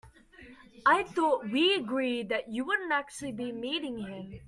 [0.83, 4.39] I thought we'd agreed that you wouldn't actually be meeting him?